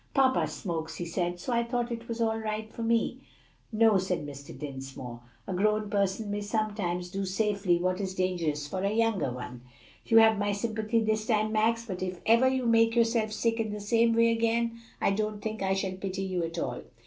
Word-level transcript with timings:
"Papa 0.15 0.47
smokes," 0.47 0.95
he 0.95 1.05
said, 1.05 1.39
"so 1.39 1.53
I 1.53 1.63
thought 1.63 1.91
it 1.91 2.07
was 2.07 2.19
all 2.19 2.39
right 2.39 2.73
for 2.73 2.81
me." 2.81 3.19
"No," 3.71 3.99
said 3.99 4.25
Mr. 4.25 4.57
Dinsmore; 4.57 5.19
"a 5.45 5.53
grown 5.53 5.91
person 5.91 6.31
may 6.31 6.41
sometimes 6.41 7.11
do 7.11 7.23
safely 7.23 7.77
what 7.77 8.01
is 8.01 8.15
dangerous 8.15 8.67
for 8.67 8.81
a 8.81 8.89
younger 8.91 9.31
one. 9.31 9.61
You 10.07 10.17
have 10.17 10.39
my 10.39 10.53
sympathy 10.53 11.01
this 11.01 11.27
time, 11.27 11.51
Max, 11.51 11.85
but 11.85 12.01
if 12.01 12.19
ever 12.25 12.47
you 12.47 12.65
make 12.65 12.95
yourself 12.95 13.31
sick 13.31 13.59
in 13.59 13.69
the 13.71 13.79
same 13.79 14.15
way 14.15 14.31
again, 14.31 14.79
I 14.99 15.11
don't 15.11 15.39
think 15.39 15.61
I 15.61 15.75
shall 15.75 15.91
pity 15.93 16.23
you 16.23 16.41
at 16.45 16.57
all. 16.57 16.81